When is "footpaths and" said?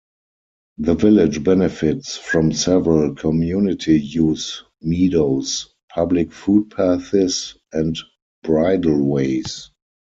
6.31-7.95